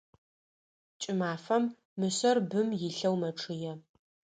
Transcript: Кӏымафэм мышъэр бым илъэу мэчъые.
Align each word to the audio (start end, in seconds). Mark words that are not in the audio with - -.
Кӏымафэм 1.01 1.63
мышъэр 1.99 2.37
бым 2.49 2.67
илъэу 2.87 3.15
мэчъые. 3.21 3.73